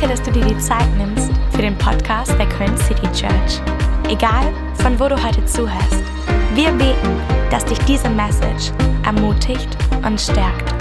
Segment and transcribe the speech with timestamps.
[0.00, 3.60] Danke, dass du dir die Zeit nimmst für den Podcast der Köln City Church.
[4.08, 6.02] Egal, von wo du heute zuhörst,
[6.54, 7.20] wir beten,
[7.50, 8.72] dass dich diese Message
[9.04, 9.68] ermutigt
[10.02, 10.72] und stärkt.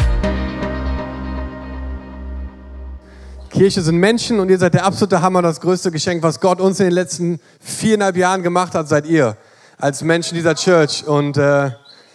[3.49, 6.79] Kirche sind Menschen und ihr seid der absolute Hammer, das größte Geschenk, was Gott uns
[6.79, 9.35] in den letzten viereinhalb Jahren gemacht hat, seid ihr
[9.77, 11.05] als Menschen dieser Church.
[11.05, 11.71] Und äh,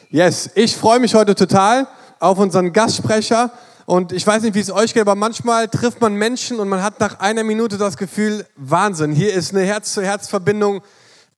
[0.09, 1.87] yes, ich freue mich heute total
[2.19, 3.51] auf unseren Gastsprecher.
[3.87, 6.83] Und ich weiß nicht, wie es euch geht, aber manchmal trifft man Menschen und man
[6.83, 10.83] hat nach einer Minute das Gefühl, Wahnsinn, hier ist eine Herz-zu-Herz-Verbindung,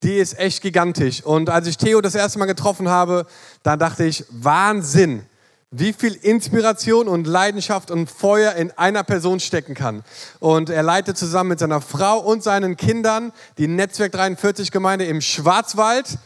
[0.02, 1.24] die ist echt gigantisch.
[1.24, 3.26] Und als ich Theo das erste Mal getroffen habe,
[3.62, 5.24] da dachte ich, Wahnsinn,
[5.72, 10.04] wie viel Inspiration und Leidenschaft und Feuer in einer Person stecken kann.
[10.38, 15.20] Und er leitet zusammen mit seiner Frau und seinen Kindern die Netzwerk 43 Gemeinde im
[15.20, 16.18] Schwarzwald.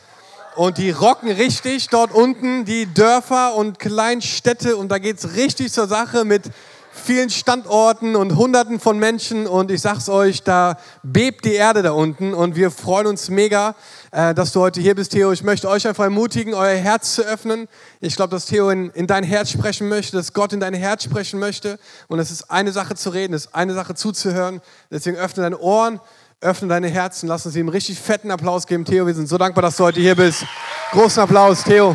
[0.60, 5.88] Und die rocken richtig dort unten die Dörfer und Kleinstädte und da geht's richtig zur
[5.88, 6.50] Sache mit
[6.92, 11.92] vielen Standorten und Hunderten von Menschen und ich sag's euch, da bebt die Erde da
[11.92, 13.74] unten und wir freuen uns mega,
[14.10, 15.32] äh, dass du heute hier bist, Theo.
[15.32, 17.66] Ich möchte euch einfach ermutigen, euer Herz zu öffnen.
[18.00, 21.04] Ich glaube, dass Theo in, in dein Herz sprechen möchte, dass Gott in dein Herz
[21.04, 24.60] sprechen möchte und es ist eine Sache zu reden, es ist eine Sache zuzuhören.
[24.90, 26.00] Deswegen öffne deine Ohren
[26.42, 28.84] öffne deine Herzen, lass uns ihm einen richtig fetten Applaus geben.
[28.84, 30.46] Theo, wir sind so dankbar, dass du heute hier bist.
[30.92, 31.94] Großen Applaus, Theo.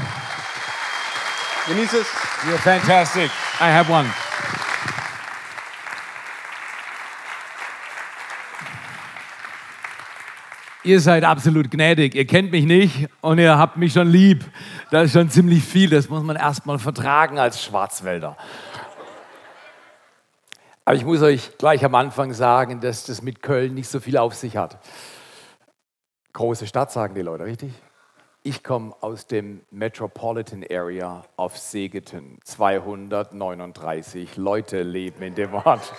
[1.67, 2.07] Genieß es.
[2.47, 3.31] You're fantastic.
[3.59, 4.05] I have one.
[10.83, 12.13] Ihr seid absolut gnädig.
[12.13, 14.45] Ihr kennt mich nicht und ihr habt mich schon lieb.
[14.91, 15.89] Das ist schon ziemlich viel.
[15.89, 18.37] Das muss man erstmal vertragen als Schwarzwälder.
[20.87, 24.17] Aber ich muss euch gleich am Anfang sagen, dass das mit Köln nicht so viel
[24.17, 24.77] auf sich hat.
[26.33, 27.73] Große Stadt, sagen die Leute, richtig?
[28.43, 32.37] Ich komme aus dem Metropolitan Area of Segeten.
[32.43, 35.91] 239 Leute leben in dem Ort.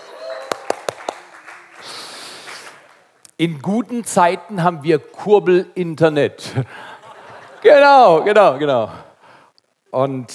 [3.36, 6.52] In guten Zeiten haben wir Kurbel-Internet.
[7.60, 8.90] Genau, genau, genau.
[9.90, 10.32] Und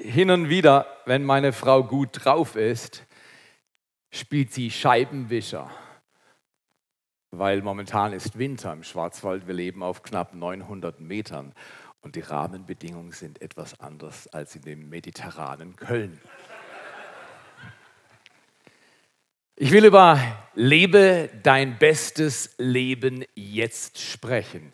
[0.00, 3.05] hin und wieder, wenn meine Frau gut drauf ist,
[4.16, 5.70] spielt sie Scheibenwischer,
[7.30, 9.46] weil momentan ist Winter im Schwarzwald.
[9.46, 11.54] Wir leben auf knapp 900 Metern
[12.00, 16.20] und die Rahmenbedingungen sind etwas anders als in dem mediterranen Köln.
[19.56, 20.20] Ich will über
[20.54, 24.72] Lebe dein bestes Leben jetzt sprechen.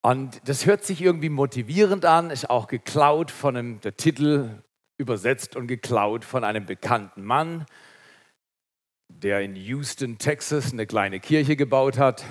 [0.00, 4.62] Und das hört sich irgendwie motivierend an, ist auch geklaut von einem, der Titel
[4.96, 7.66] übersetzt und geklaut von einem bekannten Mann,
[9.22, 12.24] der in Houston, Texas eine kleine Kirche gebaut hat.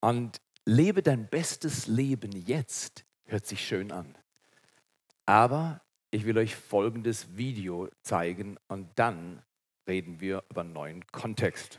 [0.00, 3.04] Und lebe dein bestes Leben jetzt.
[3.24, 4.16] Hört sich schön an.
[5.26, 5.80] Aber
[6.10, 9.42] ich will euch folgendes Video zeigen und dann
[9.86, 11.78] reden wir über einen neuen Kontext.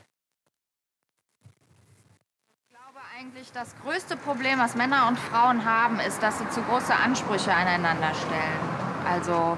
[2.60, 6.62] Ich glaube eigentlich, das größte Problem, was Männer und Frauen haben, ist, dass sie zu
[6.62, 9.06] große Ansprüche aneinander stellen.
[9.06, 9.58] Also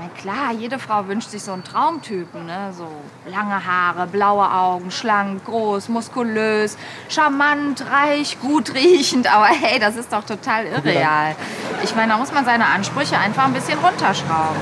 [0.00, 2.72] meine, klar, jede Frau wünscht sich so einen Traumtypen, ne?
[2.76, 2.88] So
[3.30, 6.76] lange Haare, blaue Augen, schlank, groß, muskulös,
[7.08, 9.32] charmant, reich, gut riechend.
[9.32, 11.36] Aber hey, das ist doch total irreal.
[11.82, 14.60] Ich meine, da muss man seine Ansprüche einfach ein bisschen runterschrauben.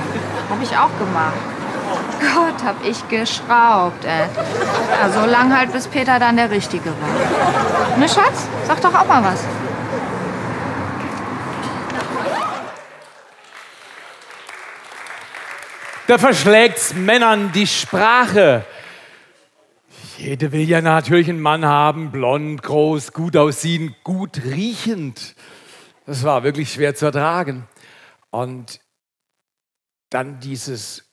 [0.49, 1.33] Habe ich auch gemacht.
[2.19, 4.27] Gott, hab ich geschraubt, ey.
[5.01, 7.97] Ja, so lang halt, bis Peter dann der Richtige war.
[7.97, 8.47] Ne, Schatz?
[8.67, 9.43] Sag doch auch mal was.
[16.09, 18.65] Da verschlägt Männern die Sprache.
[20.17, 25.35] Jede will ja natürlich einen Mann haben, blond, groß, gut aussehen, gut riechend.
[26.07, 27.67] Das war wirklich schwer zu ertragen.
[28.31, 28.79] Und
[30.09, 31.07] dann dieses,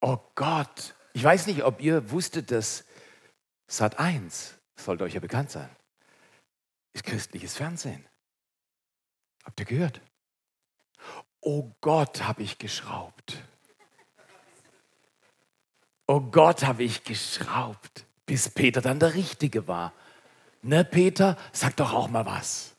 [0.00, 2.86] oh Gott, ich weiß nicht, ob ihr wusstet, dass
[3.68, 5.70] Sat 1, sollte euch ja bekannt sein,
[6.92, 8.04] ist christliches Fernsehen.
[9.44, 10.00] Habt ihr gehört?
[11.40, 13.44] Oh Gott, habe ich geschraubt.
[16.10, 19.92] Oh Gott, habe ich geschraubt, bis Peter dann der Richtige war.
[20.62, 22.74] Ne, Peter, sag doch auch mal was.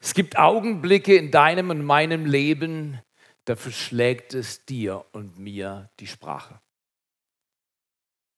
[0.00, 3.00] Es gibt Augenblicke in deinem und meinem Leben,
[3.44, 6.60] da verschlägt es dir und mir die Sprache.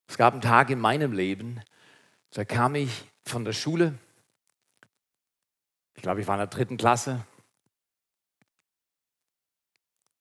[0.08, 1.62] Es gab einen Tag in meinem Leben,
[2.32, 3.98] da kam ich von der Schule,
[5.94, 7.24] ich glaube, ich war in der dritten Klasse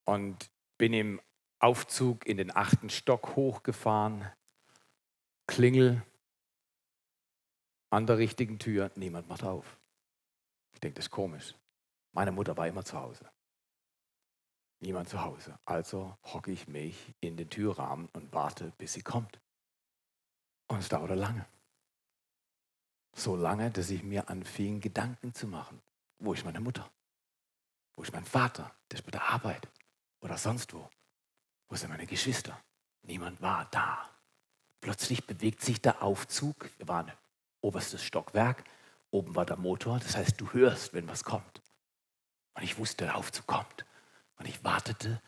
[0.05, 1.19] und bin im
[1.65, 4.31] Aufzug in den achten Stock hochgefahren,
[5.47, 6.03] Klingel
[7.89, 9.79] an der richtigen Tür, niemand macht auf.
[10.73, 11.55] Ich denke, das ist komisch.
[12.11, 13.27] Meine Mutter war immer zu Hause.
[14.79, 15.57] Niemand zu Hause.
[15.65, 19.39] Also hocke ich mich in den Türrahmen und warte, bis sie kommt.
[20.67, 21.47] Und es dauerte lange.
[23.15, 25.81] So lange, dass ich mir anfing, Gedanken zu machen.
[26.19, 26.91] Wo ist meine Mutter?
[27.95, 28.71] Wo ist mein Vater?
[28.91, 29.67] Der ist bei der Arbeit
[30.19, 30.87] oder sonst wo.
[31.67, 32.59] Wo sind meine Geschwister?
[33.03, 34.09] Niemand war da.
[34.81, 36.69] Plötzlich bewegt sich der Aufzug.
[36.77, 37.11] Wir waren
[37.61, 38.63] oberstes Stockwerk.
[39.11, 39.99] Oben war der Motor.
[39.99, 41.61] Das heißt, du hörst, wenn was kommt.
[42.53, 43.85] Und ich wusste, der Aufzug kommt.
[44.37, 45.21] Und ich wartete,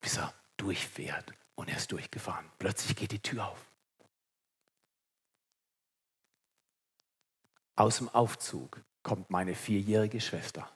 [0.00, 1.32] bis er durchfährt.
[1.54, 2.50] Und er ist durchgefahren.
[2.58, 3.66] Plötzlich geht die Tür auf.
[7.74, 10.70] Aus dem Aufzug kommt meine vierjährige Schwester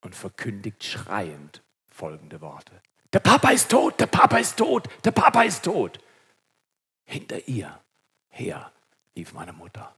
[0.00, 2.82] und verkündigt schreiend folgende Worte.
[3.14, 6.00] Der Papa ist tot, der Papa ist tot, der Papa ist tot.
[7.04, 7.80] Hinter ihr
[8.28, 8.72] her
[9.14, 9.94] lief meine Mutter.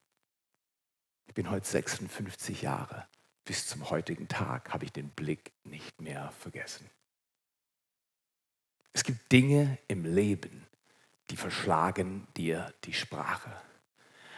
[1.24, 3.06] Ich bin heute 56 Jahre.
[3.46, 6.90] Bis zum heutigen Tag habe ich den Blick nicht mehr vergessen.
[8.92, 10.66] Es gibt Dinge im Leben,
[11.30, 13.50] die verschlagen dir die Sprache.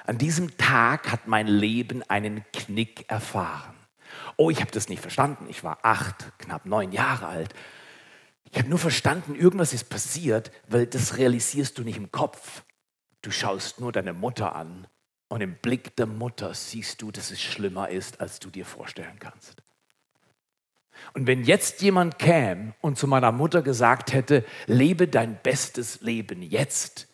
[0.04, 3.74] An diesem Tag hat mein Leben einen Knick erfahren.
[4.36, 5.48] Oh, ich habe das nicht verstanden.
[5.48, 7.54] Ich war acht, knapp neun Jahre alt.
[8.50, 12.64] Ich habe nur verstanden, irgendwas ist passiert, weil das realisierst du nicht im Kopf.
[13.22, 14.86] Du schaust nur deine Mutter an
[15.28, 19.18] und im Blick der Mutter siehst du, dass es schlimmer ist, als du dir vorstellen
[19.18, 19.62] kannst.
[21.14, 26.42] Und wenn jetzt jemand käme und zu meiner Mutter gesagt hätte, lebe dein bestes Leben
[26.42, 27.08] jetzt,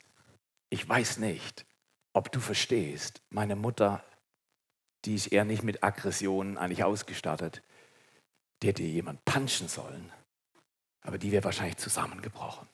[0.70, 1.66] ich weiß nicht,
[2.12, 4.04] ob du verstehst, meine Mutter,
[5.04, 7.62] die ist eher nicht mit Aggressionen eigentlich ausgestattet,
[8.62, 10.10] die hätte jemand punchen sollen,
[11.04, 12.66] aber die wäre wahrscheinlich zusammengebrochen.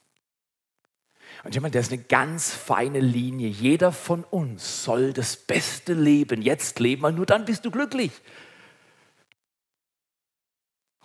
[1.44, 3.48] Und jemand, der ist eine ganz feine Linie.
[3.48, 8.12] Jeder von uns soll das beste Leben jetzt leben, weil nur dann bist du glücklich.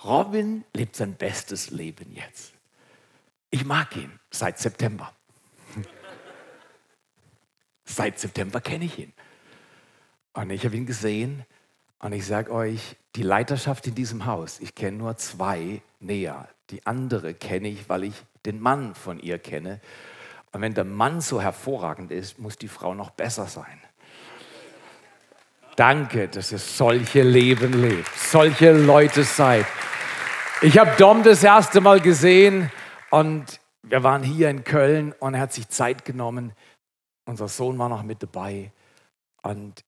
[0.04, 2.54] Robin lebt sein bestes Leben jetzt.
[3.50, 5.14] Ich mag ihn seit September.
[7.86, 9.14] Seit September kenne ich ihn.
[10.34, 11.46] Und ich habe ihn gesehen
[12.00, 16.50] und ich sage euch, die Leiterschaft in diesem Haus, ich kenne nur zwei näher.
[16.72, 18.16] Die andere kenne ich, weil ich
[18.46, 19.80] den Mann von ihr kenne.
[20.52, 23.80] Und wenn der Mann so hervorragend ist, muss die Frau noch besser sein.
[25.76, 29.66] Danke, dass ihr solche Leben lebt, solche Leute seid.
[30.62, 32.72] Ich habe Dom das erste Mal gesehen
[33.12, 36.54] und wir waren hier in Köln und er hat sich Zeit genommen.
[37.26, 38.72] Unser Sohn war noch mit dabei.
[39.44, 39.84] Und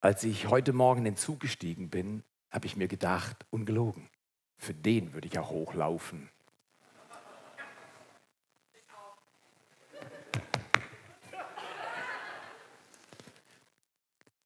[0.00, 4.08] als ich heute Morgen in den Zug gestiegen bin, habe ich mir gedacht, ungelogen,
[4.62, 6.30] für den würde ich ja hochlaufen.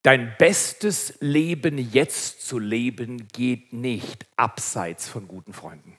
[0.02, 5.98] Dein bestes Leben jetzt zu leben geht nicht abseits von guten Freunden.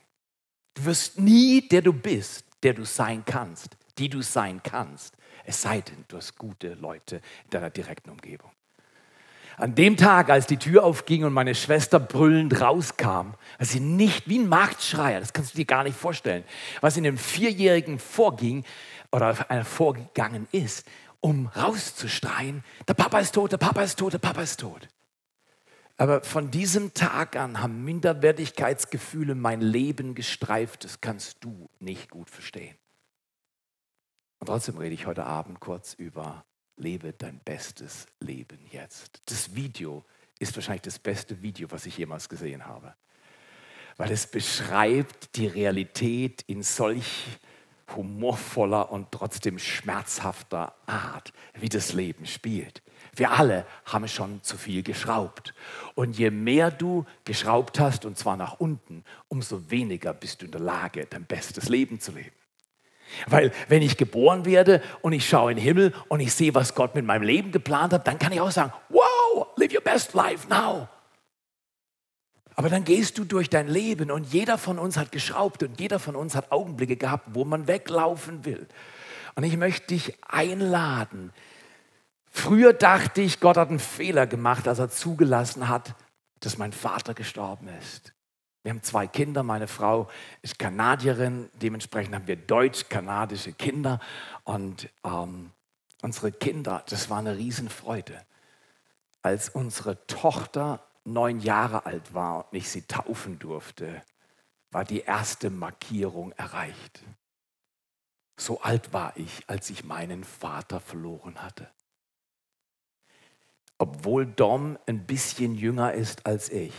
[0.74, 5.62] Du wirst nie der du bist, der du sein kannst, die du sein kannst, es
[5.62, 8.50] sei denn, du hast gute Leute in deiner direkten Umgebung.
[9.58, 14.28] An dem Tag, als die Tür aufging und meine Schwester brüllend rauskam, als sie nicht
[14.28, 16.44] wie ein Marktschreier, das kannst du dir gar nicht vorstellen,
[16.80, 18.64] was in dem Vierjährigen vorging
[19.10, 19.34] oder
[19.64, 20.86] vorgegangen ist,
[21.20, 24.88] um rauszustreien, der Papa ist tot, der Papa ist tot, der Papa ist tot.
[25.96, 30.84] Aber von diesem Tag an haben Minderwertigkeitsgefühle mein Leben gestreift.
[30.84, 32.76] Das kannst du nicht gut verstehen.
[34.38, 36.44] Und trotzdem rede ich heute Abend kurz über
[36.78, 39.20] Lebe dein bestes Leben jetzt.
[39.26, 40.04] Das Video
[40.38, 42.94] ist wahrscheinlich das beste Video, was ich jemals gesehen habe.
[43.96, 47.26] Weil es beschreibt die Realität in solch
[47.96, 52.82] humorvoller und trotzdem schmerzhafter Art, wie das Leben spielt.
[53.14, 55.54] Wir alle haben schon zu viel geschraubt.
[55.94, 60.52] Und je mehr du geschraubt hast, und zwar nach unten, umso weniger bist du in
[60.52, 62.37] der Lage, dein bestes Leben zu leben.
[63.26, 66.74] Weil wenn ich geboren werde und ich schaue in den Himmel und ich sehe, was
[66.74, 70.14] Gott mit meinem Leben geplant hat, dann kann ich auch sagen, wow, live your best
[70.14, 70.88] life now.
[72.54, 76.00] Aber dann gehst du durch dein Leben und jeder von uns hat geschraubt und jeder
[76.00, 78.66] von uns hat Augenblicke gehabt, wo man weglaufen will.
[79.36, 81.32] Und ich möchte dich einladen.
[82.30, 85.94] Früher dachte ich, Gott hat einen Fehler gemacht, als er zugelassen hat,
[86.40, 88.12] dass mein Vater gestorben ist.
[88.68, 90.10] Wir haben zwei Kinder, meine Frau
[90.42, 93.98] ist Kanadierin, dementsprechend haben wir deutsch-kanadische Kinder
[94.44, 95.52] und ähm,
[96.02, 98.26] unsere Kinder, das war eine Riesenfreude.
[99.22, 104.02] Als unsere Tochter neun Jahre alt war und ich sie taufen durfte,
[104.70, 107.02] war die erste Markierung erreicht.
[108.36, 111.70] So alt war ich, als ich meinen Vater verloren hatte.
[113.78, 116.74] Obwohl Dom ein bisschen jünger ist als ich,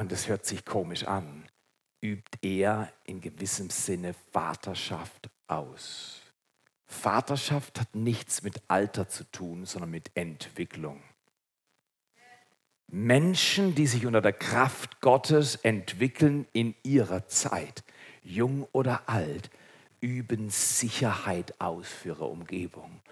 [0.00, 1.44] und es hört sich komisch an,
[2.00, 6.22] übt er in gewissem Sinne Vaterschaft aus.
[6.86, 11.02] Vaterschaft hat nichts mit Alter zu tun, sondern mit Entwicklung.
[12.88, 17.84] Menschen, die sich unter der Kraft Gottes entwickeln in ihrer Zeit,
[18.22, 19.50] jung oder alt,
[20.00, 23.02] üben Sicherheit aus für ihre Umgebung.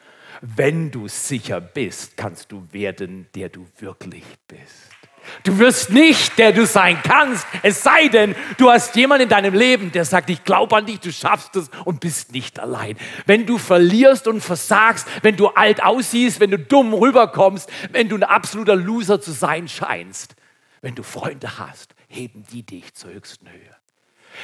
[0.41, 4.98] Wenn du sicher bist, kannst du werden, der du wirklich bist.
[5.45, 9.55] Du wirst nicht, der du sein kannst, es sei denn, du hast jemanden in deinem
[9.55, 12.97] Leben, der sagt, ich glaube an dich, du schaffst es und bist nicht allein.
[13.27, 18.17] Wenn du verlierst und versagst, wenn du alt aussiehst, wenn du dumm rüberkommst, wenn du
[18.17, 20.35] ein absoluter Loser zu sein scheinst,
[20.81, 23.79] wenn du Freunde hast, heben die dich zur höchsten Höhe.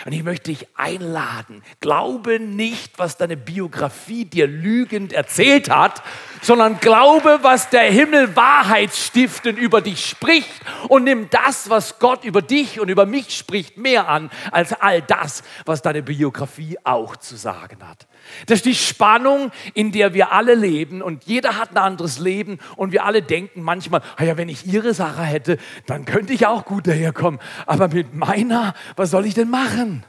[0.05, 6.03] Und ich möchte dich einladen, glaube nicht, was deine Biografie dir lügend erzählt hat,
[6.45, 12.43] sondern glaube, was der Himmel wahrheitsstiftend über dich spricht und nimm das, was Gott über
[12.43, 17.37] dich und über mich spricht, mehr an als all das, was deine Biografie auch zu
[17.37, 18.07] sagen hat.
[18.47, 22.59] Das ist die Spannung, in der wir alle leben und jeder hat ein anderes Leben
[22.77, 26.47] und wir alle denken manchmal, ah ja, wenn ich ihre Sache hätte, dann könnte ich
[26.47, 27.41] auch gut daherkommen.
[27.65, 30.05] Aber mit meiner, was soll ich denn machen?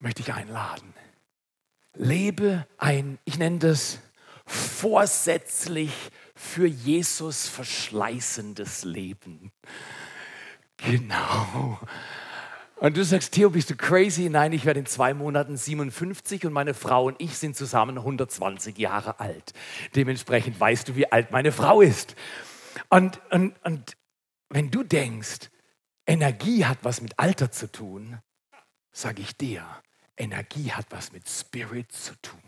[0.00, 0.94] Möchte ich einladen.
[1.94, 3.98] Lebe ein, ich nenne das
[4.48, 5.92] vorsätzlich
[6.34, 9.52] für Jesus verschleißendes Leben.
[10.78, 11.78] Genau.
[12.76, 14.28] Und du sagst, Theo, bist du crazy?
[14.30, 18.78] Nein, ich werde in zwei Monaten 57 und meine Frau und ich sind zusammen 120
[18.78, 19.52] Jahre alt.
[19.96, 22.14] Dementsprechend weißt du, wie alt meine Frau ist.
[22.88, 23.96] Und, und, und
[24.48, 25.50] wenn du denkst,
[26.06, 28.20] Energie hat was mit Alter zu tun,
[28.92, 29.64] sage ich dir,
[30.16, 32.47] Energie hat was mit Spirit zu tun.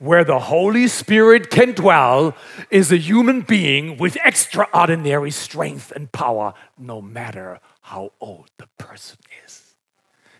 [0.00, 2.34] Where the Holy Spirit can dwell
[2.70, 9.18] is a human being with extraordinary strength and power, no matter how old the person
[9.44, 9.76] is.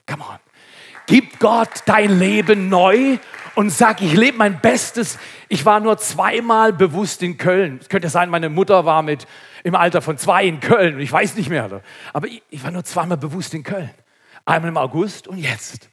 [0.06, 0.38] Come on.
[1.06, 3.18] Gib Gott dein Leben neu
[3.54, 5.18] und sag, ich lebe mein Bestes.
[5.50, 7.80] Ich war nur zweimal bewusst in Köln.
[7.82, 9.26] Es könnte sein, meine Mutter war mit
[9.62, 11.82] im Alter von zwei in Köln ich weiß nicht mehr.
[12.14, 13.90] Aber ich, ich war nur zweimal bewusst in Köln.
[14.46, 15.89] Einmal im August und jetzt.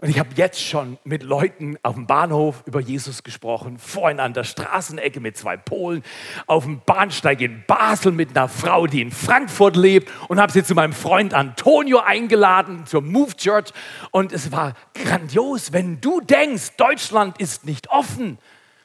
[0.00, 4.32] Und ich habe jetzt schon mit Leuten auf dem Bahnhof über Jesus gesprochen, vorhin an
[4.32, 6.02] der Straßenecke mit zwei Polen,
[6.46, 10.64] auf dem Bahnsteig in Basel mit einer Frau, die in Frankfurt lebt und habe sie
[10.64, 13.72] zu meinem Freund Antonio eingeladen zur Move Church.
[14.10, 18.38] Und es war grandios, wenn du denkst, Deutschland ist nicht offen,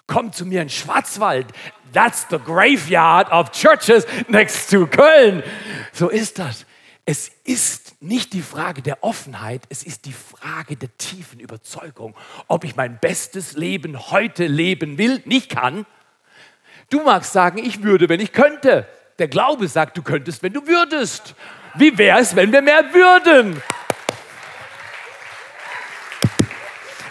[0.08, 1.48] komm zu mir in Schwarzwald.
[1.94, 5.44] That's the graveyard of churches next to Köln.
[5.94, 6.66] So ist das.
[7.08, 12.16] Es ist nicht die Frage der Offenheit, es ist die Frage der tiefen Überzeugung,
[12.48, 15.86] ob ich mein bestes Leben heute leben will, nicht kann.
[16.90, 18.88] Du magst sagen, ich würde, wenn ich könnte.
[19.20, 21.36] Der Glaube sagt, du könntest, wenn du würdest.
[21.76, 23.62] Wie wäre es, wenn wir mehr würden?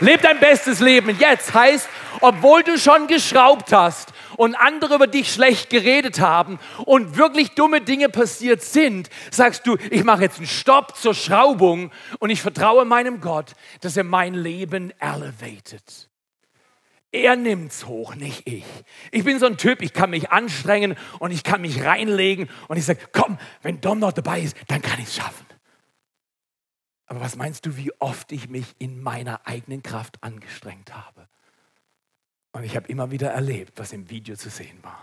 [0.01, 1.89] Leb dein bestes Leben jetzt heißt,
[2.21, 7.81] obwohl du schon geschraubt hast, und andere über dich schlecht geredet haben und wirklich dumme
[7.81, 12.85] Dinge passiert sind, sagst du, ich mache jetzt einen Stopp zur Schraubung und ich vertraue
[12.85, 16.11] meinem Gott, dass er mein Leben elevated.
[17.15, 18.65] Er nimmt's hoch, nicht ich.
[19.13, 22.77] Ich bin so ein Typ, ich kann mich anstrengen und ich kann mich reinlegen und
[22.77, 25.47] ich sage, komm, wenn Dom noch dabei ist, dann kann ich es schaffen.
[27.07, 31.29] Aber was meinst du, wie oft ich mich in meiner eigenen Kraft angestrengt habe?
[32.55, 35.03] Und ich habe immer wieder erlebt, was im Video zu sehen war.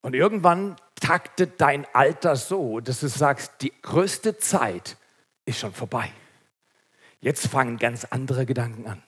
[0.00, 4.96] Und irgendwann taktet dein Alter so, dass du sagst, die größte Zeit
[5.44, 6.10] ist schon vorbei.
[7.20, 9.02] Jetzt fangen ganz andere Gedanken an.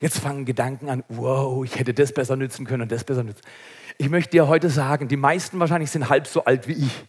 [0.00, 3.42] Jetzt fangen Gedanken an, wow, ich hätte das besser nützen können und das besser nützen.
[3.98, 7.04] Ich möchte dir heute sagen, die meisten wahrscheinlich sind halb so alt wie ich.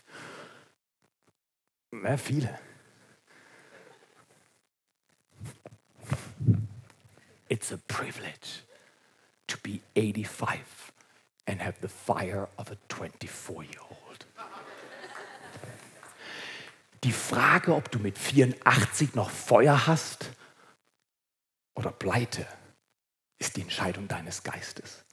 [2.03, 2.59] Ja, viele.
[7.47, 8.63] It's a privilege
[9.53, 10.91] to be 85
[11.45, 14.25] and have the fire of a 24-year-old.
[17.03, 20.31] Die Frage, ob du mit 84 noch Feuer hast
[21.75, 22.47] oder Pleite,
[23.37, 25.03] ist die Entscheidung deines Geistes.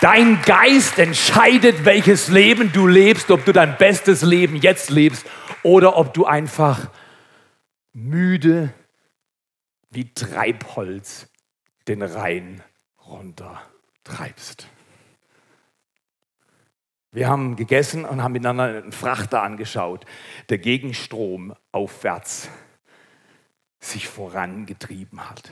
[0.00, 5.26] Dein Geist entscheidet, welches Leben du lebst, ob du dein bestes Leben jetzt lebst
[5.62, 6.90] oder ob du einfach
[7.92, 8.72] müde
[9.90, 11.28] wie Treibholz
[11.88, 12.62] den Rhein
[13.06, 13.62] runter
[14.04, 14.68] treibst.
[17.10, 20.06] Wir haben gegessen und haben miteinander einen Frachter angeschaut,
[20.48, 22.48] der gegen Strom aufwärts
[23.80, 25.50] sich vorangetrieben hat.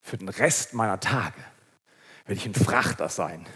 [0.00, 1.38] Für den Rest meiner Tage
[2.24, 3.46] werde ich ein Frachter sein,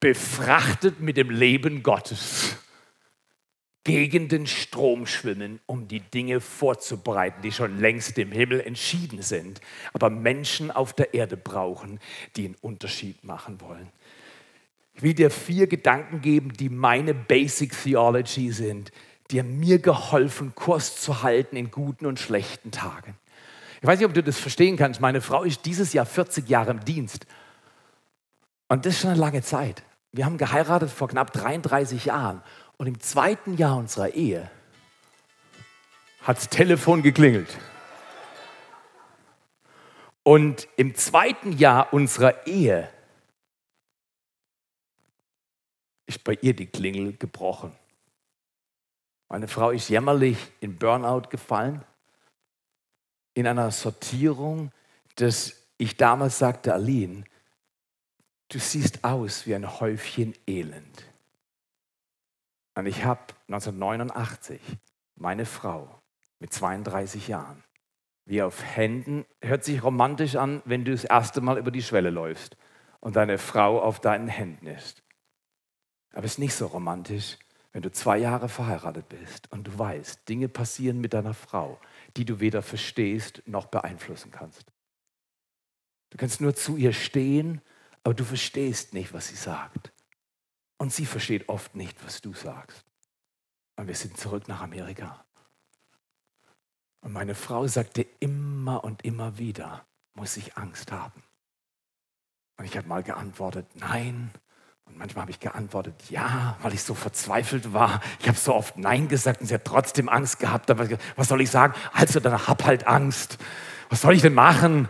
[0.00, 2.56] befrachtet mit dem Leben Gottes,
[3.88, 9.62] gegen den Strom schwimmen, um die Dinge vorzubereiten, die schon längst im Himmel entschieden sind,
[9.94, 11.98] aber Menschen auf der Erde brauchen,
[12.36, 13.88] die einen Unterschied machen wollen.
[14.92, 18.92] Ich will dir vier Gedanken geben, die meine Basic Theology sind,
[19.30, 23.14] die mir geholfen, Kurs zu halten in guten und schlechten Tagen.
[23.80, 25.00] Ich weiß nicht, ob du das verstehen kannst.
[25.00, 27.26] Meine Frau ist dieses Jahr 40 Jahre im Dienst.
[28.68, 29.82] Und das ist schon eine lange Zeit.
[30.12, 32.42] Wir haben geheiratet vor knapp 33 Jahren.
[32.78, 34.50] Und im zweiten Jahr unserer Ehe
[36.22, 37.58] hat das Telefon geklingelt.
[40.22, 42.88] Und im zweiten Jahr unserer Ehe
[46.06, 47.72] ist bei ihr die Klingel gebrochen.
[49.28, 51.84] Meine Frau ist jämmerlich in Burnout gefallen,
[53.34, 54.70] in einer Sortierung,
[55.16, 57.24] dass ich damals sagte, Aline,
[58.48, 61.04] du siehst aus wie ein Häufchen Elend.
[62.78, 64.60] Und ich habe 1989
[65.16, 66.00] meine Frau
[66.38, 67.64] mit 32 Jahren,
[68.24, 72.10] wie auf Händen, hört sich romantisch an, wenn du das erste Mal über die Schwelle
[72.10, 72.56] läufst
[73.00, 75.02] und deine Frau auf deinen Händen ist.
[76.12, 77.36] Aber es ist nicht so romantisch,
[77.72, 81.80] wenn du zwei Jahre verheiratet bist und du weißt, Dinge passieren mit deiner Frau,
[82.16, 84.70] die du weder verstehst noch beeinflussen kannst.
[86.10, 87.60] Du kannst nur zu ihr stehen,
[88.04, 89.92] aber du verstehst nicht, was sie sagt.
[90.78, 92.84] Und sie versteht oft nicht, was du sagst.
[93.76, 95.24] Und wir sind zurück nach Amerika.
[97.00, 101.22] Und meine Frau sagte immer und immer wieder, muss ich Angst haben?
[102.56, 104.32] Und ich habe mal geantwortet, nein.
[104.84, 108.00] Und manchmal habe ich geantwortet, ja, weil ich so verzweifelt war.
[108.20, 110.70] Ich habe so oft Nein gesagt und sie hat trotzdem Angst gehabt.
[110.70, 111.74] Aber was soll ich sagen?
[111.92, 113.38] Also dann hab halt Angst.
[113.90, 114.88] Was soll ich denn machen?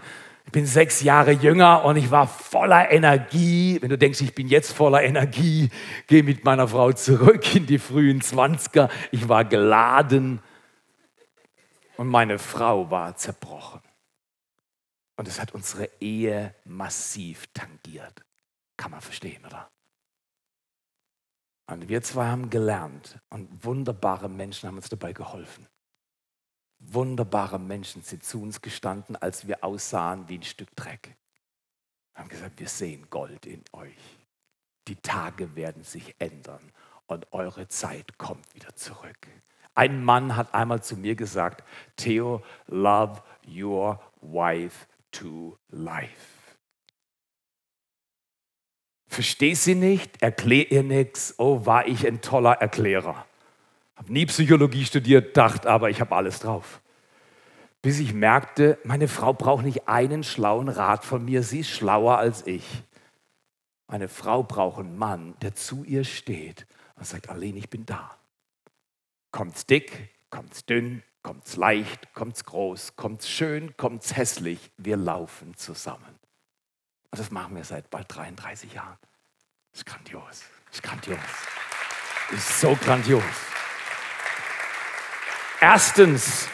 [0.49, 3.77] Ich bin sechs Jahre jünger und ich war voller Energie.
[3.83, 5.69] Wenn du denkst, ich bin jetzt voller Energie,
[6.07, 8.89] geh mit meiner Frau zurück in die frühen Zwanziger.
[9.13, 10.41] Ich war geladen
[11.99, 13.83] und meine Frau war zerbrochen.
[15.17, 18.25] Und es hat unsere Ehe massiv tangiert.
[18.79, 19.69] Kann man verstehen, oder?
[21.67, 25.67] Und wir zwei haben gelernt und wunderbare Menschen haben uns dabei geholfen
[26.81, 31.17] wunderbare Menschen sind zu uns gestanden, als wir aussahen wie ein Stück Dreck.
[32.15, 34.19] Wir haben gesagt, wir sehen Gold in euch.
[34.87, 36.73] Die Tage werden sich ändern
[37.07, 39.29] und eure Zeit kommt wieder zurück.
[39.75, 41.63] Ein Mann hat einmal zu mir gesagt,
[41.97, 46.57] Theo, love your wife to life.
[49.07, 53.28] Versteh sie nicht, erklär ihr nichts, oh, war ich ein toller Erklärer
[53.99, 56.81] habe nie Psychologie studiert, dachte aber, ich habe alles drauf.
[57.83, 62.19] Bis ich merkte, meine Frau braucht nicht einen schlauen Rat von mir, sie ist schlauer
[62.19, 62.65] als ich.
[63.89, 68.17] Meine Frau braucht einen Mann, der zu ihr steht und sagt, Aline, ich bin da.
[69.33, 76.19] Kommt's dick, kommt's dünn, kommt's leicht, kommt's groß, kommt's schön, kommt's hässlich, wir laufen zusammen.
[77.11, 78.99] Und das machen wir seit bald 33 Jahren.
[79.73, 81.19] Ist grandios, ist grandios.
[82.31, 83.48] Ist so grandios.
[85.61, 86.49] Erstens,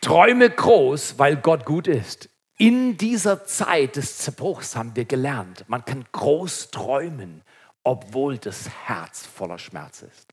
[0.00, 2.28] träume groß, weil Gott gut ist.
[2.58, 7.42] In dieser Zeit des Zerbruchs haben wir gelernt, man kann groß träumen,
[7.84, 10.31] obwohl das Herz voller Schmerz ist.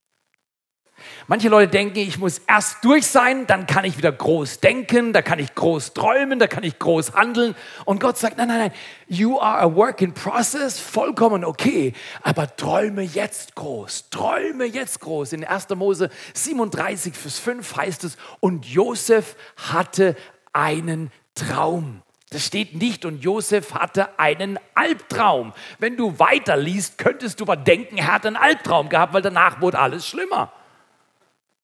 [1.28, 5.22] Manche Leute denken, ich muss erst durch sein, dann kann ich wieder groß denken, da
[5.22, 7.56] kann ich groß träumen, da kann ich groß handeln.
[7.86, 8.72] Und Gott sagt, nein, nein, nein,
[9.08, 15.34] you are a work in process, vollkommen okay, aber träume jetzt groß, träume jetzt groß.
[15.34, 15.70] In 1.
[15.76, 20.16] Mose 37, Vers 5 heißt es, und Josef hatte
[20.54, 22.02] einen Traum.
[22.32, 25.54] Das steht nicht und Josef hatte einen Albtraum.
[25.80, 29.80] Wenn du weiterliest, könntest du aber denken, er hat einen Albtraum gehabt, weil danach wurde
[29.80, 30.54] alles schlimmer.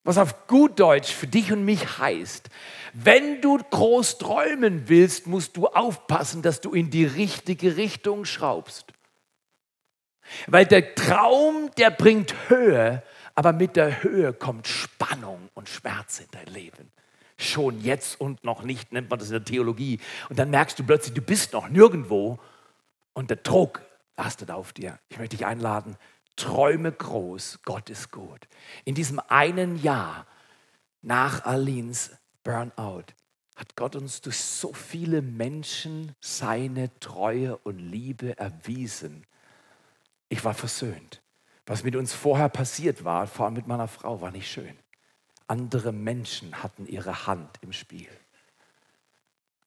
[0.06, 2.50] Was auf gut Deutsch für dich und mich heißt,
[2.94, 8.94] wenn du groß träumen willst, musst du aufpassen, dass du in die richtige Richtung schraubst.
[10.46, 13.02] Weil der Traum, der bringt Höhe,
[13.34, 16.92] aber mit der Höhe kommt Spannung und Schmerz in dein Leben.
[17.38, 20.00] Schon jetzt und noch nicht, nennt man das in der Theologie.
[20.30, 22.40] Und dann merkst du plötzlich, du bist noch nirgendwo
[23.14, 23.82] und der Druck
[24.18, 25.00] lastet auf dir.
[25.10, 25.98] Ich möchte dich einladen,
[26.36, 28.48] Träume groß, Gott ist gut.
[28.84, 30.28] In diesem einen Jahr
[31.02, 32.12] nach Alins
[32.44, 33.06] Burnout
[33.56, 39.26] hat Gott uns durch so viele Menschen seine Treue und Liebe erwiesen.
[40.30, 41.22] Ich war versöhnt.
[41.66, 44.78] Was mit uns vorher passiert war, vor allem mit meiner Frau, war nicht schön.
[45.48, 48.10] Andere Menschen hatten ihre Hand im Spiel.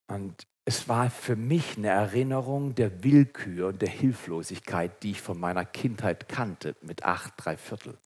[0.07, 5.39] Und es war für mich eine Erinnerung der Willkür und der Hilflosigkeit, die ich von
[5.39, 7.97] meiner Kindheit kannte, mit acht, drei Viertel.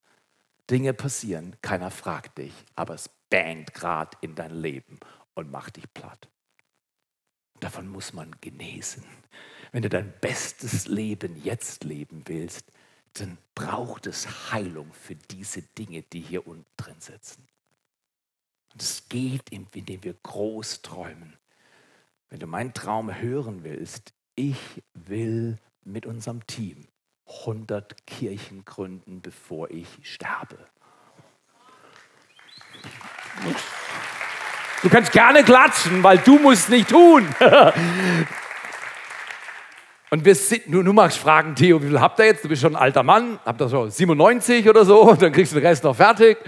[0.69, 4.97] Dinge passieren, keiner fragt dich, aber es bangt gerade in dein Leben
[5.33, 6.29] und macht dich platt.
[7.59, 9.03] Davon muss man genesen.
[9.73, 12.71] Wenn du dein bestes Leben jetzt leben willst,
[13.15, 17.45] dann braucht es Heilung für diese Dinge, die hier unten drin sitzen.
[18.71, 21.37] Und es geht, indem wir groß träumen.
[22.33, 26.87] Wenn du meinen Traum hören willst, ich will mit unserem Team
[27.43, 30.57] 100 Kirchen gründen, bevor ich sterbe.
[34.81, 37.23] Du kannst gerne klatschen, weil du musst nicht tun.
[40.09, 42.43] Und wir sind, du, du magst fragen, Theo, wie viel habt ihr jetzt?
[42.43, 45.59] Du bist schon ein alter Mann, habt ihr so 97 oder so, dann kriegst du
[45.59, 46.39] den Rest noch fertig.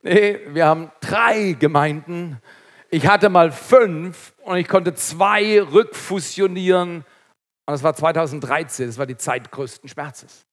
[0.00, 2.40] Nee, wir haben drei Gemeinden.
[2.90, 6.98] Ich hatte mal fünf und ich konnte zwei rückfusionieren.
[6.98, 10.46] Und das war 2013, das war die Zeit größten Schmerzes.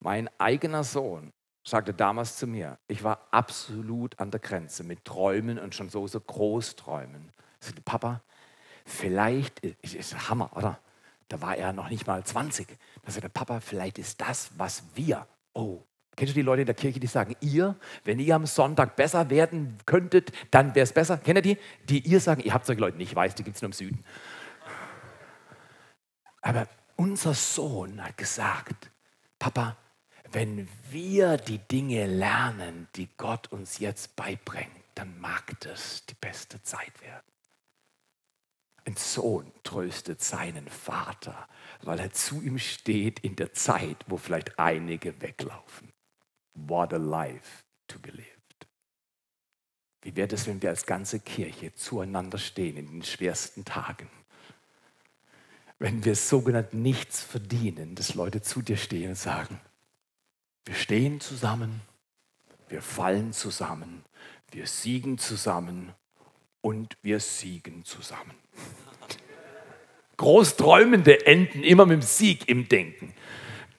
[0.00, 1.32] Mein eigener Sohn
[1.66, 6.06] sagte damals zu mir, ich war absolut an der Grenze mit Träumen und schon so,
[6.06, 7.32] so Großträumen.
[7.60, 8.22] Ich sagte, Papa,
[8.86, 10.78] vielleicht, ist, ist Hammer, oder?
[11.28, 12.68] Da war er noch nicht mal 20.
[13.02, 15.82] Da sagte Papa, vielleicht ist das, was wir, oh,
[16.18, 19.30] kennst du die Leute in der Kirche, die sagen, ihr, wenn ihr am Sonntag besser
[19.30, 21.16] werden könntet, dann wäre es besser.
[21.16, 21.58] Kennt ihr die?
[21.88, 23.72] Die ihr sagen, ihr habt solche Leute nicht, ich weiß, die gibt es nur im
[23.72, 24.04] Süden.
[26.42, 28.90] Aber unser Sohn hat gesagt,
[29.38, 29.76] Papa,
[30.32, 36.60] wenn wir die Dinge lernen, die Gott uns jetzt beibringt, dann mag das die beste
[36.62, 37.22] Zeit werden.
[38.84, 41.46] Ein Sohn tröstet seinen Vater,
[41.82, 45.92] weil er zu ihm steht in der Zeit, wo vielleicht einige weglaufen.
[46.66, 48.66] What a life to be lived.
[50.02, 54.08] Wie wäre es, wenn wir als ganze Kirche zueinander stehen in den schwersten Tagen?
[55.78, 59.60] Wenn wir sogenannt nichts verdienen, dass Leute zu dir stehen und sagen,
[60.64, 61.80] wir stehen zusammen,
[62.68, 64.04] wir fallen zusammen,
[64.50, 65.92] wir siegen zusammen
[66.60, 68.34] und wir siegen zusammen.
[70.16, 73.14] Großträumende enden immer mit dem Sieg im Denken.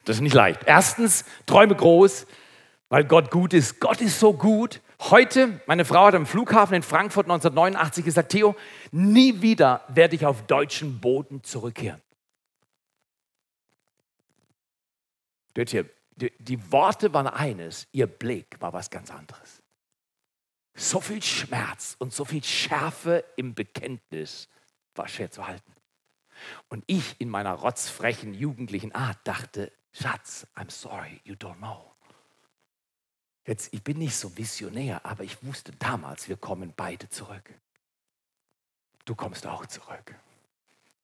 [0.04, 0.62] Das ist nicht leicht.
[0.64, 2.26] Erstens, träume groß,
[2.90, 3.80] weil Gott gut ist.
[3.80, 4.82] Gott ist so gut.
[4.98, 8.54] Heute, meine Frau hat am Flughafen in Frankfurt 1989 gesagt, Theo,
[8.90, 12.02] nie wieder werde ich auf deutschen Boden zurückkehren.
[15.56, 19.62] Die Worte waren eines, ihr Blick war was ganz anderes.
[20.74, 24.48] So viel Schmerz und so viel Schärfe im Bekenntnis
[24.94, 25.72] war schwer zu halten.
[26.68, 31.89] Und ich in meiner rotzfrechen jugendlichen Art dachte, Schatz, I'm sorry, you don't know.
[33.46, 37.54] Jetzt, ich bin nicht so visionär, aber ich wusste damals, wir kommen beide zurück.
[39.04, 40.14] Du kommst auch zurück.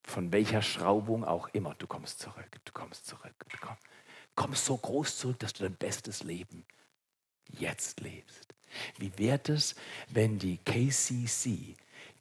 [0.05, 3.35] Von welcher Schraubung auch immer, du kommst zurück, du kommst zurück.
[3.49, 3.83] Du kommst
[4.37, 6.65] komm so groß zurück, dass du dein bestes Leben
[7.49, 8.55] jetzt lebst.
[8.99, 9.75] Wie wäre es,
[10.09, 11.75] wenn die KCC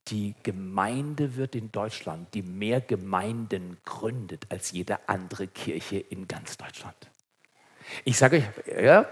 [0.07, 6.57] die Gemeinde wird in Deutschland, die mehr Gemeinden gründet als jede andere Kirche in ganz
[6.57, 6.95] Deutschland?
[8.03, 9.07] Ich sage euch, ja,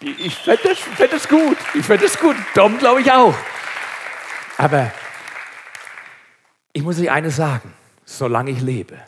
[0.00, 1.56] ich fände das, fänd gut.
[1.74, 2.36] Ich fände das gut.
[2.54, 3.34] Dom glaube ich auch.
[4.58, 4.90] Aber
[6.72, 7.72] ich muss euch eines sagen,
[8.04, 8.98] solange ich lebe,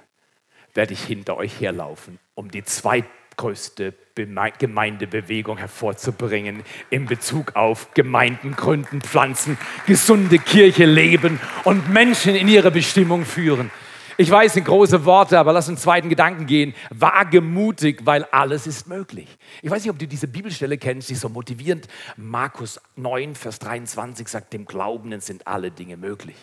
[0.75, 9.01] werde ich hinter euch herlaufen, um die zweitgrößte Gemeindebewegung hervorzubringen in Bezug auf Gemeinden gründen,
[9.01, 13.71] pflanzen, gesunde Kirche leben und Menschen in ihre Bestimmung führen.
[14.21, 16.75] Ich weiß, sind große Worte, aber lass uns zweiten Gedanken gehen.
[16.91, 19.29] Wagemutig, weil alles ist möglich.
[19.63, 21.87] Ich weiß nicht, ob du diese Bibelstelle kennst, die so motivierend.
[22.17, 26.35] Markus 9, Vers 23 sagt, dem Glaubenden sind alle Dinge möglich.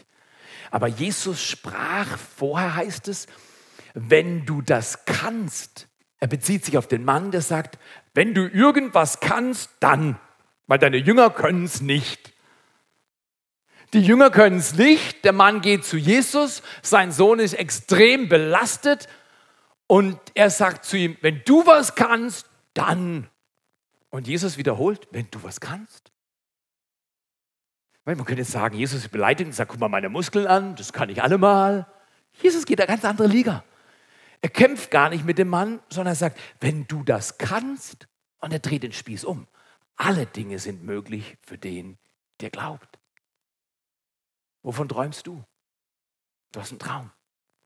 [0.72, 3.28] Aber Jesus sprach, vorher heißt es,
[3.94, 5.90] wenn du das kannst.
[6.22, 7.78] Er bezieht sich auf den Mann, der sagt,
[8.14, 10.18] wenn du irgendwas kannst, dann,
[10.68, 12.32] weil deine Jünger können es nicht.
[13.94, 19.08] Die Jünger können es nicht, der Mann geht zu Jesus, sein Sohn ist extrem belastet
[19.88, 23.30] und er sagt zu ihm, wenn du was kannst, dann.
[24.10, 26.12] Und Jesus wiederholt, wenn du was kannst.
[28.06, 30.94] Man könnte jetzt sagen, Jesus ist beleidigt und sagt, guck mal meine Muskeln an, das
[30.94, 31.88] kann ich allemal.
[32.34, 33.64] Jesus geht eine ganz andere Liga.
[34.42, 38.08] Er kämpft gar nicht mit dem Mann, sondern er sagt, wenn du das kannst,
[38.40, 39.48] und er dreht den Spieß um.
[39.96, 41.98] Alle Dinge sind möglich für den,
[42.42, 43.00] der glaubt.
[44.66, 45.44] Wovon träumst du?
[46.52, 47.12] Du hast einen Traum.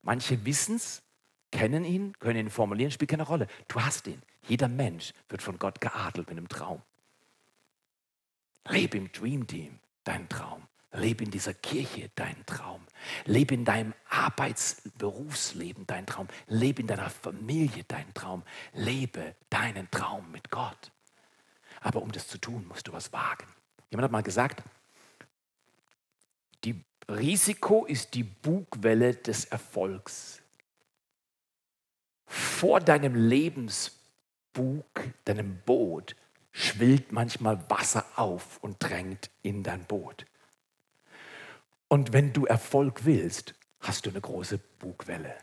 [0.01, 1.01] Manche wissen es,
[1.49, 3.47] kennen ihn, können ihn formulieren, spielt keine Rolle.
[3.69, 4.21] Du hast ihn.
[4.49, 6.81] Jeder Mensch wird von Gott geadelt mit einem Traum.
[8.67, 10.67] Lebe im Dream Team deinen Traum.
[10.91, 12.85] Lebe in dieser Kirche deinen Traum.
[13.23, 16.27] Lebe in deinem Arbeits-Berufsleben deinen Traum.
[16.47, 18.43] Lebe in deiner Familie deinen Traum.
[18.73, 20.91] Lebe deinen Traum mit Gott.
[21.79, 23.47] Aber um das zu tun, musst du was wagen.
[23.89, 24.63] Jemand hat mal gesagt,
[27.09, 30.41] Risiko ist die Bugwelle des Erfolgs.
[32.27, 34.85] Vor deinem Lebensbug,
[35.25, 36.15] deinem Boot,
[36.51, 40.25] schwillt manchmal Wasser auf und drängt in dein Boot.
[41.87, 45.35] Und wenn du Erfolg willst, hast du eine große Bugwelle.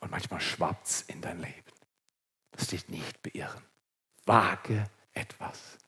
[0.00, 1.72] Und manchmal schwappt es in dein Leben.
[2.52, 3.62] Lass dich nicht beirren.
[4.26, 5.78] Wage etwas.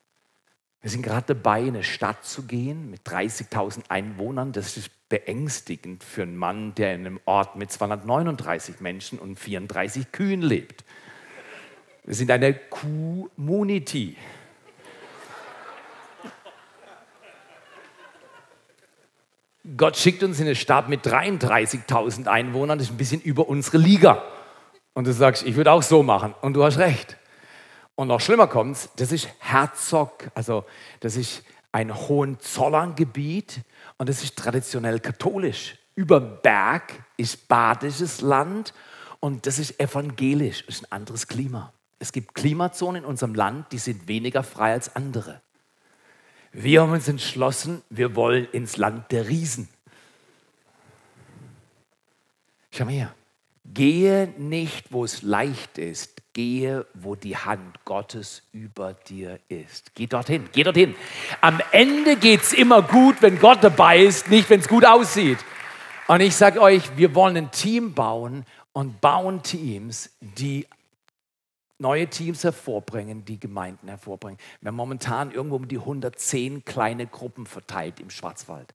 [0.87, 4.53] Wir sind gerade dabei, in eine Stadt zu gehen mit 30.000 Einwohnern.
[4.53, 10.13] Das ist beängstigend für einen Mann, der in einem Ort mit 239 Menschen und 34
[10.13, 10.85] Kühen lebt.
[12.05, 14.17] Wir sind eine Community.
[19.77, 23.79] Gott schickt uns in eine Stadt mit 33.000 Einwohnern, das ist ein bisschen über unsere
[23.79, 24.23] Liga.
[24.95, 26.33] Und du sagst, ich würde auch so machen.
[26.43, 27.17] Und du hast recht.
[27.97, 30.65] Und noch schlimmer kommt's, das ist Herzog, also
[31.01, 33.63] das ist ein Hohenzollerngebiet
[33.97, 35.77] und das ist traditionell katholisch.
[35.95, 38.75] Über Berg ist badisches Land
[39.19, 41.73] und das ist evangelisch, ist ein anderes Klima.
[41.99, 45.41] Es gibt Klimazonen in unserem Land, die sind weniger frei als andere.
[46.53, 49.69] Wir haben uns entschlossen, wir wollen ins Land der Riesen.
[52.71, 53.15] Schau mal her.
[53.73, 56.23] Gehe nicht, wo es leicht ist.
[56.33, 59.95] Gehe, wo die Hand Gottes über dir ist.
[59.95, 60.95] Geh dorthin, geh dorthin.
[61.41, 65.39] Am Ende geht es immer gut, wenn Gott dabei ist, nicht wenn es gut aussieht.
[66.09, 70.67] Und ich sage euch, wir wollen ein Team bauen und bauen Teams, die
[71.79, 74.39] neue Teams hervorbringen, die Gemeinden hervorbringen.
[74.61, 78.75] Wir haben momentan irgendwo um die 110 kleine Gruppen verteilt im Schwarzwald.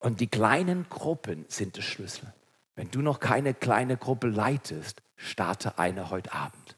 [0.00, 2.32] Und die kleinen Gruppen sind der Schlüssel.
[2.78, 6.76] Wenn du noch keine kleine Gruppe leitest, starte eine heute Abend.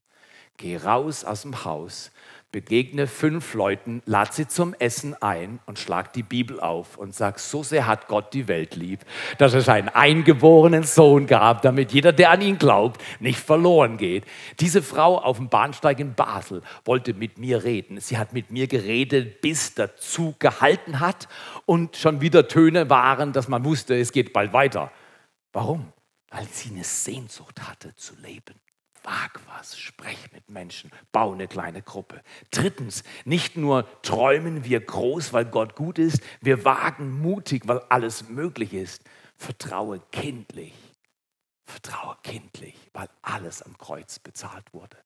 [0.56, 2.10] Geh raus aus dem Haus,
[2.52, 7.38] begegne fünf Leuten, lad sie zum Essen ein und schlag die Bibel auf und sag,
[7.38, 9.00] so sehr hat Gott die Welt lieb,
[9.36, 14.24] dass es einen eingeborenen Sohn gab, damit jeder, der an ihn glaubt, nicht verloren geht.
[14.58, 18.00] Diese Frau auf dem Bahnsteig in Basel wollte mit mir reden.
[18.00, 21.28] Sie hat mit mir geredet, bis der Zug gehalten hat
[21.66, 24.90] und schon wieder Töne waren, dass man wusste, es geht bald weiter.
[25.52, 25.92] Warum?
[26.28, 28.54] Weil sie eine Sehnsucht hatte zu leben.
[29.02, 32.22] Wag was, sprech mit Menschen, bau eine kleine Gruppe.
[32.50, 38.28] Drittens, nicht nur träumen wir groß, weil Gott gut ist, wir wagen mutig, weil alles
[38.28, 39.02] möglich ist.
[39.36, 40.74] Vertraue kindlich.
[41.64, 44.98] Vertraue kindlich, weil alles am Kreuz bezahlt wurde.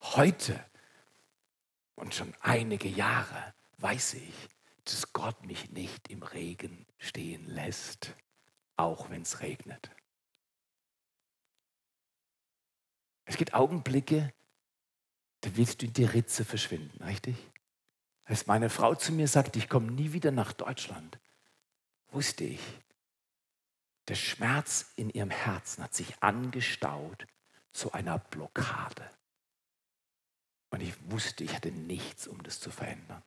[0.00, 0.64] Heute
[1.96, 4.34] und schon einige Jahre weiß ich,
[4.84, 8.14] dass Gott mich nicht im Regen stehen lässt,
[8.78, 9.90] auch wenn es regnet.
[13.24, 14.32] Es gibt Augenblicke,
[15.42, 17.36] da willst du in die Ritze verschwinden, richtig?
[18.24, 21.18] Als meine Frau zu mir sagt, ich komme nie wieder nach Deutschland,
[22.10, 22.60] wusste ich,
[24.08, 27.26] der Schmerz in ihrem Herzen hat sich angestaut
[27.72, 29.10] zu einer Blockade.
[30.70, 33.22] Und ich wusste, ich hatte nichts, um das zu verändern.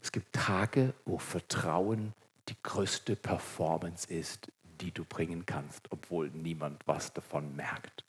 [0.00, 2.14] Es gibt Tage, wo Vertrauen
[2.48, 8.04] die größte Performance ist, die du bringen kannst, obwohl niemand was davon merkt.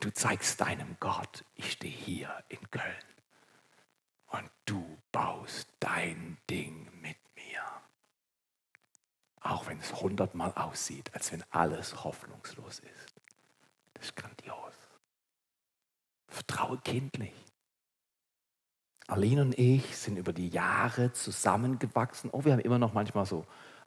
[0.00, 3.04] Du zeigst deinem Gott, ich stehe hier in Köln
[4.26, 7.62] und du baust dein Ding mit mir.
[9.40, 13.14] Auch wenn es hundertmal aussieht, als wenn alles hoffnungslos ist.
[13.94, 14.74] Das ist grandios.
[16.28, 17.34] Vertraue kindlich.
[19.08, 22.30] Aline und ich sind über die Jahre zusammengewachsen.
[22.32, 23.44] Oh, wir haben immer noch manchmal so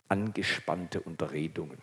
[0.10, 1.78] angespannte Unterredungen.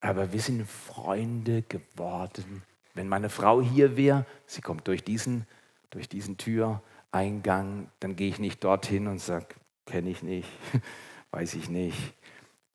[0.00, 2.62] Aber wir sind Freunde geworden.
[2.94, 5.46] Wenn meine Frau hier wäre, sie kommt durch diesen,
[5.90, 9.46] durch diesen Türeingang, dann gehe ich nicht dorthin und sage,
[9.86, 10.48] kenne ich nicht,
[11.32, 12.14] weiß ich nicht.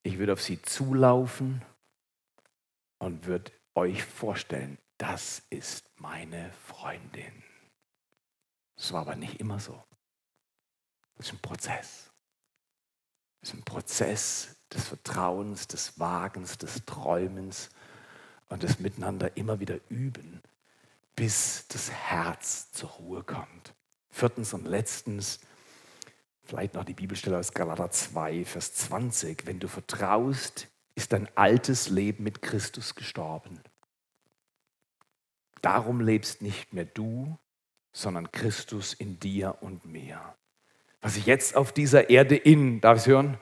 [0.03, 1.61] Ich würde auf sie zulaufen
[2.99, 7.42] und würde euch vorstellen, das ist meine Freundin.
[8.83, 9.81] Das war aber nicht immer so.
[11.15, 12.11] Das ist ein Prozess.
[13.39, 17.69] Das ist ein Prozess, des Vertrauens, des Wagens, des Träumens
[18.49, 20.41] und des Miteinander immer wieder üben,
[21.15, 23.73] bis das Herz zur Ruhe kommt.
[24.09, 25.39] Viertens und letztens,
[26.43, 31.87] vielleicht noch die Bibelstelle aus Galater 2, Vers 20, wenn du vertraust, ist dein altes
[31.87, 33.61] Leben mit Christus gestorben.
[35.61, 37.39] Darum lebst nicht mehr du,
[37.93, 40.35] sondern Christus in dir und mir.
[40.99, 43.37] was ich jetzt auf dieser Erde in, darf ich hören?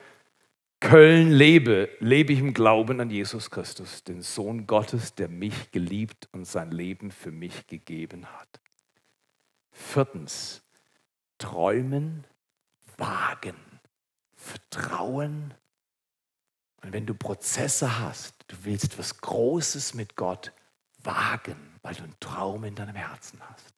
[0.80, 6.28] Köln lebe, lebe ich im Glauben an Jesus Christus, den Sohn Gottes, der mich geliebt
[6.32, 8.60] und sein Leben für mich gegeben hat.
[9.70, 10.62] Viertens,
[11.38, 12.26] träumen,
[12.96, 13.54] wagen,
[14.34, 15.54] vertrauen.
[16.82, 20.52] Und wenn du Prozesse hast, du willst was Großes mit Gott
[20.98, 23.71] wagen, weil du einen Traum in deinem Herzen hast,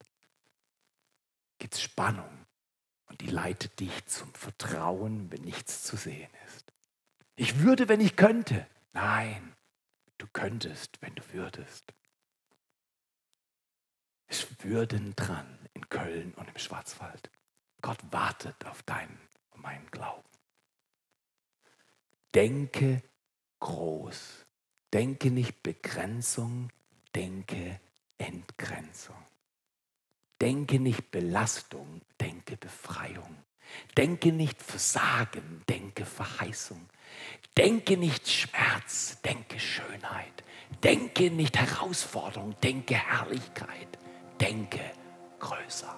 [1.65, 2.45] gibt es Spannung
[3.07, 6.71] und die leitet dich zum Vertrauen, wenn nichts zu sehen ist.
[7.35, 8.67] Ich würde, wenn ich könnte.
[8.93, 9.55] Nein,
[10.19, 11.91] du könntest, wenn du würdest.
[14.27, 17.31] Es würden dran in Köln und im Schwarzwald.
[17.81, 20.29] Gott wartet auf deinen und meinen Glauben.
[22.35, 23.01] Denke
[23.59, 24.45] groß.
[24.93, 26.69] Denke nicht Begrenzung,
[27.15, 27.81] denke
[28.19, 29.17] Entgrenzung.
[30.45, 33.35] Denke nicht Belastung, denke Befreiung.
[33.97, 36.87] Denke nicht Versagen, denke Verheißung.
[37.57, 40.43] Denke nicht Schmerz, denke Schönheit.
[40.83, 43.97] Denke nicht Herausforderung, denke Herrlichkeit.
[44.39, 44.81] Denke
[45.39, 45.97] größer.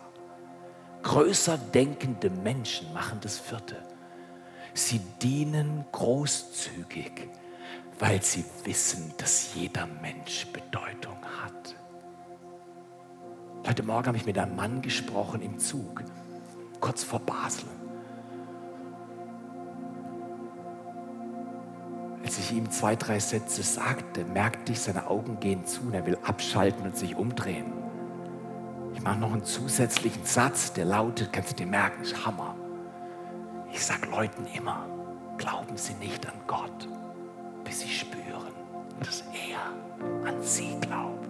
[1.04, 3.86] Größer denkende Menschen machen das vierte.
[4.74, 7.12] Sie dienen großzügig,
[8.00, 11.76] weil sie wissen, dass jeder Mensch Bedeutung hat.
[13.66, 16.04] Heute Morgen habe ich mit einem Mann gesprochen im Zug,
[16.80, 17.68] kurz vor Basel.
[22.24, 26.06] Als ich ihm zwei, drei Sätze sagte, merkte ich, seine Augen gehen zu und er
[26.06, 27.74] will abschalten und sich umdrehen.
[28.94, 32.56] Ich mache noch einen zusätzlichen Satz, der lautet, kannst du dir merken, ist Hammer.
[33.72, 34.86] Ich sage Leuten immer,
[35.38, 36.88] glauben Sie nicht an Gott,
[37.64, 38.54] bis Sie spüren,
[39.00, 41.27] dass er an Sie glaubt.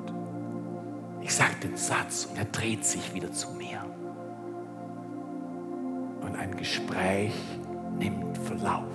[1.28, 3.84] Ich sage den Satz und er dreht sich wieder zu mir.
[6.22, 7.34] Und ein Gespräch
[8.00, 8.94] nimmt Verlauf,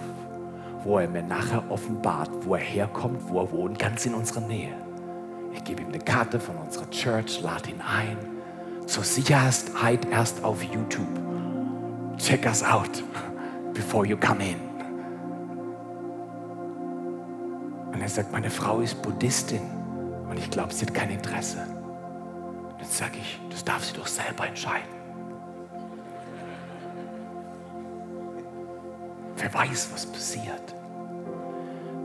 [0.83, 4.73] wo er mir nachher offenbart, wo er herkommt, wo er wohnt, ganz in unserer Nähe.
[5.53, 8.17] Ich gebe ihm eine Karte von unserer Church, lade ihn ein.
[8.87, 11.07] Zur Sicherheit erst auf YouTube.
[12.17, 13.05] Check us out
[13.75, 14.57] before you come in.
[17.93, 19.61] Und er sagt, meine Frau ist Buddhistin
[20.31, 21.82] und ich glaube, sie hat kein Interesse.
[22.83, 24.89] Jetzt sage ich, das darf sie doch selber entscheiden.
[29.37, 30.75] Wer weiß, was passiert.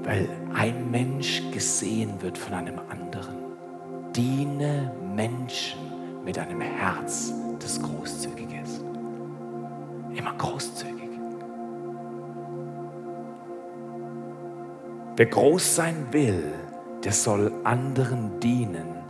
[0.03, 3.37] Weil ein Mensch gesehen wird von einem anderen.
[4.15, 5.79] Diene Menschen
[6.23, 8.81] mit einem Herz, das großzügig ist.
[10.13, 11.09] Immer großzügig.
[15.15, 16.53] Wer groß sein will,
[17.03, 19.06] der soll anderen dienen.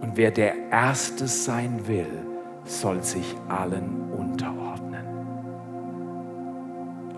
[0.00, 2.26] Und wer der Erste sein will,
[2.64, 5.04] soll sich allen unterordnen.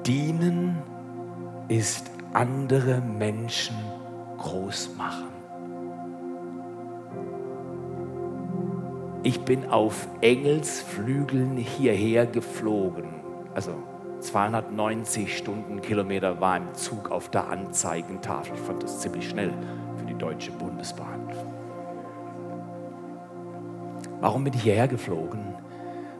[0.05, 0.79] Dienen
[1.68, 3.77] ist andere Menschen
[4.38, 5.29] groß machen.
[9.23, 13.09] Ich bin auf Engelsflügeln hierher geflogen.
[13.55, 13.71] Also
[14.18, 18.55] 290 Stundenkilometer war im Zug auf der Anzeigentafel.
[18.55, 19.53] Ich fand das ziemlich schnell
[19.97, 21.29] für die Deutsche Bundesbahn.
[24.22, 25.54] Warum bin ich hierher geflogen?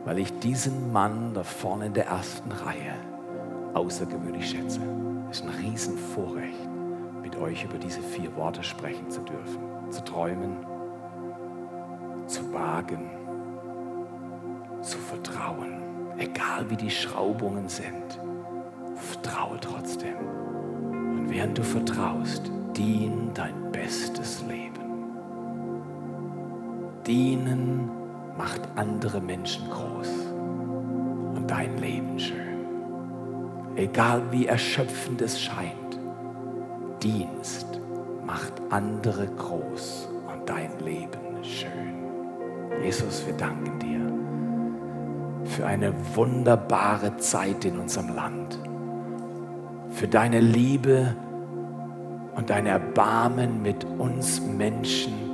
[0.05, 2.93] Weil ich diesen Mann da vorne in der ersten Reihe
[3.73, 4.81] außergewöhnlich schätze.
[5.31, 6.69] Es ist ein Riesenvorrecht,
[7.23, 9.63] mit euch über diese vier Worte sprechen zu dürfen.
[9.91, 10.59] Zu träumen,
[12.27, 13.09] zu wagen,
[14.83, 15.83] zu vertrauen
[16.19, 18.21] egal wie die Schraubungen sind,
[18.95, 20.17] vertraue trotzdem.
[20.17, 24.72] Und während du vertraust, dien dein bestes Leben.
[27.07, 27.91] Dienen
[28.39, 30.09] macht andere Menschen groß
[31.35, 32.39] und dein Leben schön.
[33.75, 35.99] Egal wie erschöpfend es scheint,
[37.03, 37.81] Dienst
[38.25, 41.73] macht andere groß und dein Leben schön.
[42.85, 44.13] Jesus, wir danken dir
[45.49, 48.59] für eine wunderbare Zeit in unserem Land,
[49.91, 51.17] für deine Liebe
[52.37, 55.32] und dein Erbarmen mit uns Menschen,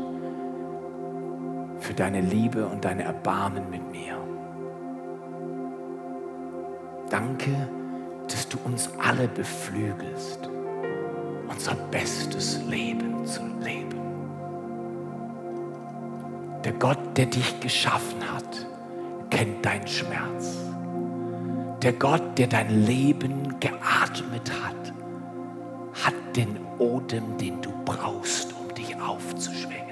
[1.80, 4.16] für deine Liebe und dein Erbarmen mit mir.
[7.10, 7.50] Danke,
[8.28, 10.48] dass du uns alle beflügelst,
[11.48, 13.98] unser bestes Leben zu leben.
[16.64, 18.66] Der Gott, der dich geschaffen hat,
[19.30, 20.58] kennt deinen Schmerz.
[21.82, 24.92] Der Gott, der dein Leben geatmet hat,
[26.04, 29.87] hat den Odem, den du brauchst, um dich aufzuschwingen.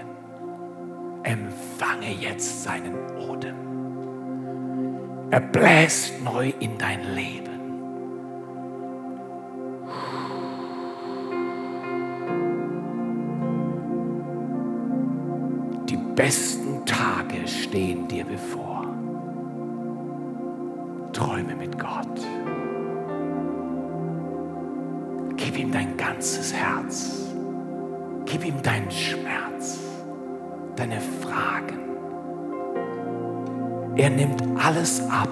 [1.26, 3.56] Empfange jetzt seinen Odem.
[5.32, 7.46] Er bläst neu in dein Leben.
[15.88, 18.86] Die besten Tage stehen dir bevor.
[21.12, 22.20] Träume mit Gott.
[25.36, 27.34] Gib ihm dein ganzes Herz.
[28.26, 29.55] Gib ihm deinen Schmerz,
[30.76, 31.78] deine Fragen.
[33.96, 35.28] Er nimmt alles ab.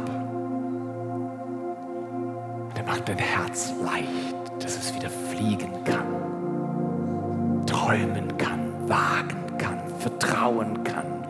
[2.74, 10.82] Er macht dein Herz leicht, dass es wieder fliegen kann, träumen kann, wagen kann, vertrauen
[10.82, 11.26] kann,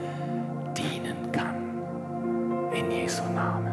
[0.77, 1.57] dienen kann.
[2.73, 3.73] In Jesu Namen.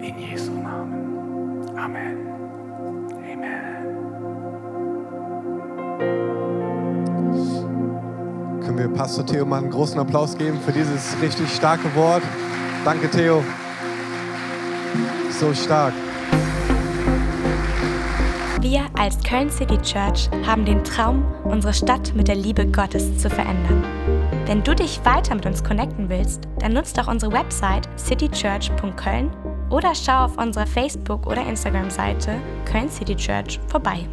[0.00, 1.68] In Jesu Namen.
[1.76, 2.28] Amen.
[2.28, 2.39] Amen.
[8.90, 12.22] Wir Pastor Theo mal einen großen Applaus geben für dieses richtig starke Wort?
[12.84, 13.42] Danke, Theo.
[15.30, 15.92] So stark.
[18.60, 23.30] Wir als Köln City Church haben den Traum, unsere Stadt mit der Liebe Gottes zu
[23.30, 23.84] verändern.
[24.46, 29.30] Wenn du dich weiter mit uns connecten willst, dann nutzt doch unsere Website citychurch.köln
[29.70, 32.34] oder schau auf unserer Facebook- oder Instagram-Seite
[32.70, 34.06] Köln City Church vorbei.